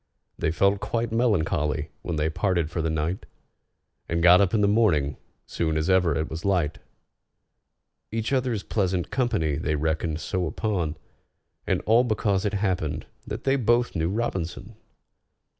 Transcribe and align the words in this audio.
They 0.35 0.49
felt 0.49 0.79
quite 0.79 1.11
melancholy 1.11 1.91
when 2.01 2.15
they 2.15 2.27
parted 2.31 2.71
for 2.71 2.81
the 2.81 2.89
night, 2.89 3.27
And 4.09 4.23
got 4.23 4.41
up 4.41 4.51
in 4.51 4.61
the 4.61 4.67
morning 4.67 5.15
soon 5.45 5.77
as 5.77 5.91
ever 5.91 6.15
it 6.15 6.27
was 6.27 6.43
light; 6.43 6.79
Each 8.11 8.33
other's 8.33 8.63
pleasant 8.63 9.11
company 9.11 9.57
they 9.57 9.75
reckoned 9.75 10.19
so 10.19 10.47
upon, 10.47 10.97
And 11.67 11.81
all 11.81 12.03
because 12.03 12.45
it 12.45 12.53
happened 12.55 13.05
that 13.27 13.43
they 13.43 13.55
both 13.57 13.95
knew 13.95 14.09
ROBINSON! 14.09 14.75